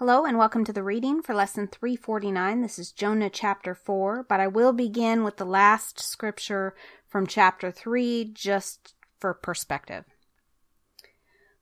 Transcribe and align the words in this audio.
Hello 0.00 0.24
and 0.24 0.38
welcome 0.38 0.64
to 0.64 0.72
the 0.72 0.82
reading 0.82 1.20
for 1.20 1.34
lesson 1.34 1.66
349. 1.66 2.62
This 2.62 2.78
is 2.78 2.90
Jonah 2.90 3.28
chapter 3.28 3.74
4, 3.74 4.24
but 4.26 4.40
I 4.40 4.46
will 4.46 4.72
begin 4.72 5.24
with 5.24 5.36
the 5.36 5.44
last 5.44 6.00
scripture 6.00 6.74
from 7.06 7.26
chapter 7.26 7.70
3 7.70 8.30
just 8.32 8.94
for 9.18 9.34
perspective. 9.34 10.06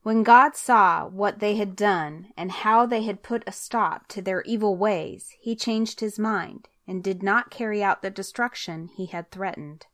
When 0.04 0.22
God 0.22 0.54
saw 0.54 1.08
what 1.08 1.40
they 1.40 1.56
had 1.56 1.74
done 1.74 2.28
and 2.36 2.52
how 2.52 2.86
they 2.86 3.02
had 3.02 3.24
put 3.24 3.42
a 3.44 3.50
stop 3.50 4.06
to 4.10 4.22
their 4.22 4.42
evil 4.42 4.76
ways, 4.76 5.34
he 5.40 5.56
changed 5.56 5.98
his 5.98 6.16
mind 6.16 6.68
and 6.86 7.02
did 7.02 7.24
not 7.24 7.50
carry 7.50 7.82
out 7.82 8.02
the 8.02 8.08
destruction 8.08 8.88
he 8.96 9.06
had 9.06 9.32
threatened. 9.32 9.86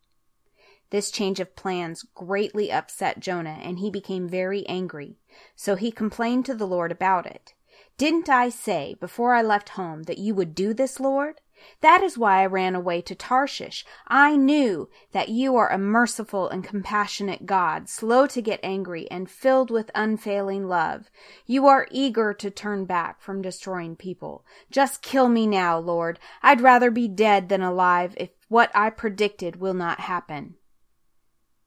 This 0.91 1.11
change 1.11 1.41
of 1.41 1.57
plans 1.57 2.05
greatly 2.15 2.71
upset 2.71 3.21
Jonah, 3.21 3.59
and 3.63 3.79
he 3.79 3.91
became 3.91 4.29
very 4.29 4.67
angry. 4.67 5.17
So 5.57 5.77
he 5.77 5.91
complained 5.91 6.45
to 6.45 6.55
the 6.55 6.67
Lord 6.67 6.93
about 6.93 7.25
it. 7.25 7.55
Didn't 7.97 8.29
I 8.29 8.49
say 8.49 8.97
before 8.99 9.35
I 9.35 9.43
left 9.43 9.71
home 9.71 10.05
that 10.05 10.18
you 10.18 10.35
would 10.35 10.55
do 10.55 10.75
this, 10.75 10.99
Lord? 10.99 11.41
That 11.81 12.03
is 12.03 12.18
why 12.18 12.43
I 12.43 12.46
ran 12.46 12.75
away 12.75 13.01
to 13.03 13.14
Tarshish. 13.14 13.85
I 14.09 14.37
knew 14.37 14.91
that 15.13 15.29
you 15.29 15.55
are 15.57 15.71
a 15.71 15.79
merciful 15.79 16.49
and 16.49 16.65
compassionate 16.65 17.46
God, 17.46 17.89
slow 17.89 18.27
to 18.27 18.43
get 18.43 18.61
angry 18.63 19.09
and 19.11 19.31
filled 19.31 19.71
with 19.71 19.91
unfailing 19.95 20.67
love. 20.67 21.11
You 21.46 21.67
are 21.67 21.87
eager 21.91 22.35
to 22.35 22.51
turn 22.51 22.85
back 22.85 23.21
from 23.21 23.43
destroying 23.43 23.95
people. 23.95 24.45
Just 24.71 25.01
kill 25.01 25.29
me 25.29 25.46
now, 25.46 25.79
Lord. 25.79 26.18
I'd 26.43 26.61
rather 26.61 26.90
be 26.90 27.07
dead 27.07 27.49
than 27.49 27.63
alive 27.63 28.15
if 28.17 28.31
what 28.49 28.71
I 28.75 28.90
predicted 28.90 29.57
will 29.57 29.75
not 29.75 30.01
happen. 30.01 30.57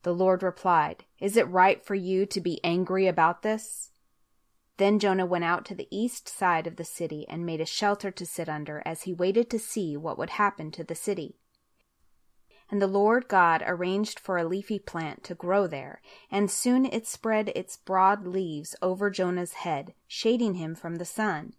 The 0.03 0.13
Lord 0.13 0.43
replied, 0.43 1.05
Is 1.19 1.37
it 1.37 1.47
right 1.47 1.83
for 1.83 1.95
you 1.95 2.25
to 2.27 2.41
be 2.41 2.63
angry 2.63 3.07
about 3.07 3.41
this? 3.41 3.91
Then 4.77 4.99
Jonah 4.99 5.25
went 5.25 5.43
out 5.43 5.65
to 5.65 5.75
the 5.75 5.87
east 5.89 6.29
side 6.29 6.67
of 6.67 6.75
the 6.75 6.85
city 6.85 7.25
and 7.27 7.45
made 7.45 7.61
a 7.61 7.65
shelter 7.65 8.11
to 8.11 8.25
sit 8.25 8.47
under 8.47 8.83
as 8.85 9.03
he 9.03 9.13
waited 9.13 9.49
to 9.49 9.59
see 9.59 9.97
what 9.97 10.17
would 10.17 10.31
happen 10.31 10.71
to 10.71 10.83
the 10.83 10.95
city. 10.95 11.35
And 12.69 12.81
the 12.81 12.87
Lord 12.87 13.27
God 13.27 13.63
arranged 13.65 14.19
for 14.19 14.37
a 14.37 14.43
leafy 14.43 14.77
plant 14.77 15.23
to 15.23 15.33
grow 15.33 15.67
there, 15.67 16.01
and 16.29 16.51
soon 16.51 16.85
it 16.85 17.07
spread 17.07 17.49
its 17.49 17.77
broad 17.77 18.27
leaves 18.27 18.75
over 18.81 19.09
Jonah's 19.09 19.53
head, 19.53 19.93
shading 20.07 20.55
him 20.55 20.75
from 20.75 20.97
the 20.97 21.05
sun. 21.05 21.53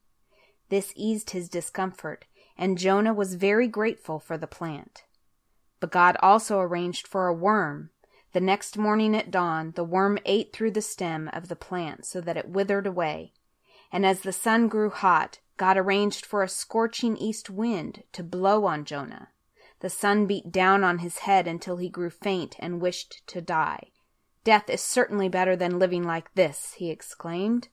This 0.69 0.93
eased 0.95 1.31
his 1.31 1.49
discomfort, 1.49 2.27
and 2.57 2.79
Jonah 2.79 3.15
was 3.15 3.35
very 3.35 3.69
grateful 3.69 4.19
for 4.19 4.37
the 4.37 4.47
plant. 4.47 5.05
But 5.81 5.91
God 5.91 6.17
also 6.21 6.61
arranged 6.61 7.09
for 7.09 7.27
a 7.27 7.35
worm 7.35 7.91
the 8.39 8.45
next 8.45 8.79
morning 8.79 9.17
at 9.17 9.33
dawn, 9.33 9.73
the 9.75 9.83
worm 9.83 10.17
ate 10.25 10.53
through 10.53 10.71
the 10.71 10.81
stem 10.81 11.29
of 11.33 11.49
the 11.49 11.57
plant 11.57 12.07
so 12.07 12.21
that 12.21 12.37
it 12.37 12.49
withered 12.49 12.87
away. 12.87 13.33
And 13.91 14.07
as 14.07 14.21
the 14.21 14.33
sun 14.33 14.69
grew 14.69 14.91
hot, 14.91 15.41
God 15.57 15.77
arranged 15.77 16.25
for 16.25 16.45
a 16.45 16.49
scorching 16.49 17.17
east 17.17 17.51
wind 17.51 18.05
to 18.13 18.23
blow 18.23 18.65
on 18.65 18.85
Jonah. 18.85 19.31
The 19.81 19.91
sun 19.91 20.27
beat 20.27 20.53
down 20.53 20.85
on 20.85 20.99
his 20.99 21.19
head 21.19 21.49
until 21.49 21.79
he 21.79 21.89
grew 21.89 22.11
faint 22.11 22.55
and 22.61 22.81
wished 22.81 23.27
to 23.27 23.41
die. 23.41 23.91
Death 24.45 24.71
is 24.71 24.83
certainly 24.83 25.29
better 25.29 25.57
than 25.57 25.81
living 25.81 26.05
like 26.05 26.33
this, 26.35 26.75
he 26.75 26.91
exclaimed. 26.91 27.67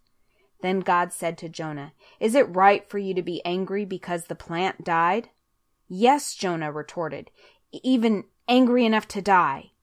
Then 0.64 0.80
God 0.80 1.14
said 1.14 1.38
to 1.38 1.48
Jonah, 1.48 1.94
Is 2.20 2.34
it 2.34 2.56
right 2.56 2.90
for 2.90 2.98
you 2.98 3.14
to 3.14 3.22
be 3.22 3.46
angry 3.46 3.86
because 3.86 4.26
the 4.26 4.34
plant 4.34 4.84
died? 4.84 5.30
Yes, 5.88 6.34
Jonah 6.34 6.72
retorted, 6.72 7.30
even 7.72 8.24
angry 8.48 8.84
enough 8.84 9.08
to 9.10 9.22
die. 9.22 9.74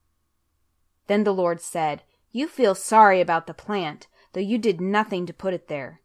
Then 1.12 1.24
the 1.24 1.34
Lord 1.34 1.60
said, 1.60 2.04
You 2.30 2.48
feel 2.48 2.74
sorry 2.74 3.20
about 3.20 3.46
the 3.46 3.52
plant, 3.52 4.06
though 4.32 4.40
you 4.40 4.56
did 4.56 4.80
nothing 4.80 5.26
to 5.26 5.34
put 5.34 5.52
it 5.52 5.68
there. 5.68 6.00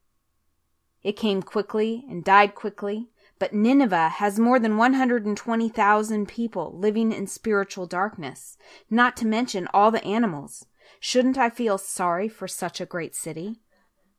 It 1.02 1.14
came 1.14 1.42
quickly 1.42 2.04
and 2.10 2.26
died 2.26 2.56
quickly, 2.56 3.08
but 3.40 3.54
Nineveh 3.54 4.10
has 4.10 4.38
more 4.38 4.60
than 4.60 4.76
120,000 4.76 6.28
people 6.28 6.78
living 6.78 7.14
in 7.14 7.26
spiritual 7.26 7.88
darkness, 7.88 8.58
not 8.90 9.16
to 9.16 9.26
mention 9.26 9.70
all 9.74 9.92
the 9.92 10.04
animals. 10.04 10.66
Shouldn't 11.00 11.38
I 11.38 11.52
feel 11.52 11.78
sorry 11.78 12.28
for 12.28 12.50
such 12.50 12.82
a 12.82 12.86
great 12.86 13.16
city? 13.16 13.62